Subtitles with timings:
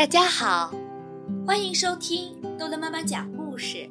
[0.00, 0.72] 大家好，
[1.46, 3.86] 欢迎收听逗乐妈妈讲故事。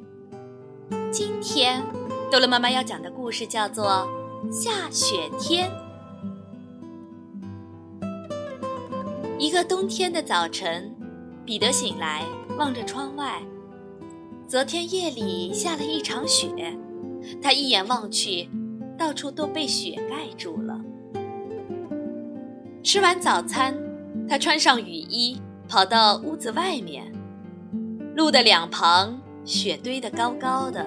[1.12, 1.80] 今天
[2.32, 4.08] 逗乐妈妈要讲的故事叫做
[4.52, 5.70] 《下雪天》。
[9.38, 10.92] 一个冬天的早晨，
[11.44, 12.24] 彼得醒来，
[12.58, 13.40] 望着窗外，
[14.48, 16.76] 昨天夜里下了一场雪，
[17.40, 18.50] 他一眼望去，
[18.98, 20.80] 到处都被雪盖住了。
[22.82, 23.78] 吃完早餐，
[24.28, 25.40] 他穿上雨衣。
[25.70, 27.12] 跑到屋子外面，
[28.16, 30.84] 路的两旁雪堆得高高的，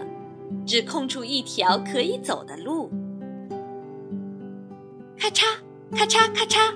[0.68, 2.92] 只空出一条可以走的路。
[5.18, 5.46] 咔嚓
[5.96, 6.74] 咔嚓咔嚓，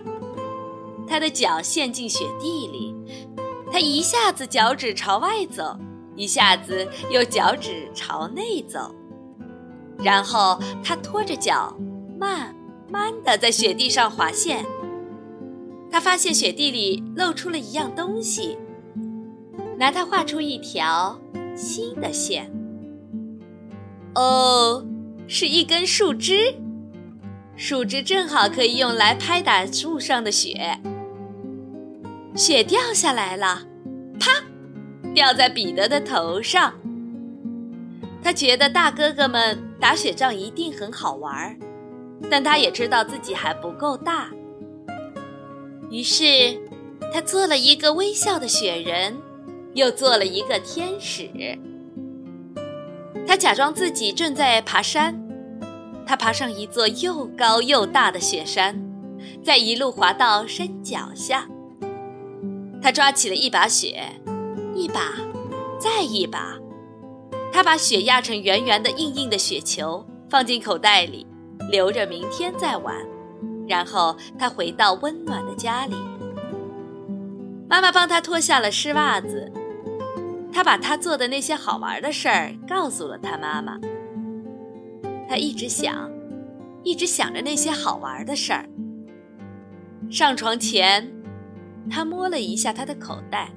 [1.06, 2.96] 他的脚陷进雪地里，
[3.74, 5.78] 他一下子脚趾朝外走，
[6.16, 8.96] 一下子又脚趾朝内走，
[10.00, 11.76] 然后他拖着脚
[12.18, 12.56] 慢
[12.90, 14.66] 慢的在雪地上滑线。
[15.92, 18.58] 他发现雪地里露出了一样东西，
[19.78, 21.20] 拿它画出一条
[21.56, 22.52] 新的线。
[24.16, 24.86] 哦，
[25.28, 26.56] 是一根树枝，
[27.56, 30.80] 树枝正好可以用来拍打树上的雪。
[32.36, 33.62] 雪掉下来了，
[34.20, 34.44] 啪，
[35.14, 36.74] 掉在彼得的头上。
[38.22, 41.58] 他觉得大哥哥们打雪仗一定很好玩，
[42.30, 44.30] 但他也知道自己还不够大。
[45.90, 46.60] 于是，
[47.14, 49.18] 他做了一个微笑的雪人，
[49.74, 51.30] 又做了一个天使。
[53.26, 55.18] 他假装自己正在爬山，
[56.06, 58.82] 他爬上一座又高又大的雪山，
[59.44, 61.48] 再一路滑到山脚下。
[62.82, 64.04] 他抓起了一把雪，
[64.76, 65.14] 一把，
[65.80, 66.58] 再一把。
[67.52, 71.26] 他把雪压成圆圆的、硬硬的雪球，放进口袋里，
[71.72, 72.96] 留着明天再玩。
[73.68, 75.96] 然后他回到温暖的家里，
[77.70, 79.52] 妈妈帮他脱下了湿袜子，
[80.54, 83.78] 他把他做的那些好玩的事儿告诉了他妈妈。
[85.30, 86.10] 他一直想，
[86.84, 88.70] 一直想着那些好玩的事儿。
[90.10, 91.12] 上床前，
[91.90, 93.52] 他摸了一下他的口袋，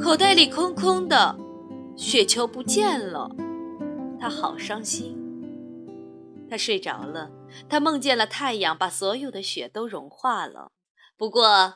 [0.00, 1.38] 口袋里空空的，
[1.94, 3.30] 雪球不见了，
[4.18, 5.16] 他好伤心。
[6.50, 7.30] 他睡着了，
[7.68, 10.72] 他梦见了太阳把所有的雪都融化了。
[11.16, 11.74] 不过，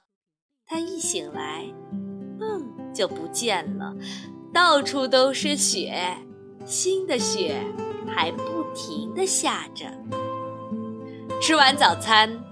[0.66, 1.66] 他一醒来，
[2.38, 3.94] 梦就不见了，
[4.52, 6.18] 到处都是雪，
[6.64, 7.60] 新的雪
[8.08, 9.86] 还不停地下着。
[11.40, 12.42] 吃完早餐，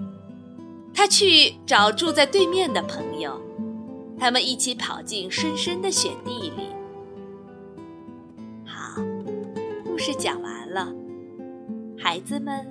[0.92, 3.40] 他去找住在对面的朋友，
[4.18, 6.68] 他们一起跑进深深的雪地里。
[8.66, 9.00] 好，
[9.84, 10.92] 故事讲完了。
[11.98, 12.66] 孩子们，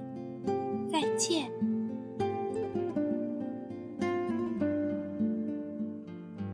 [0.92, 1.71] 再见。